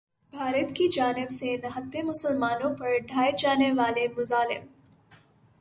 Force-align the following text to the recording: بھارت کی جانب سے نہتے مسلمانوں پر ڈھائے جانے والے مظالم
بھارت 0.33 0.73
کی 0.75 0.87
جانب 0.87 1.29
سے 1.29 1.55
نہتے 1.57 2.01
مسلمانوں 2.03 2.73
پر 2.75 2.97
ڈھائے 3.07 3.31
جانے 3.37 3.71
والے 3.71 4.07
مظالم 4.17 4.65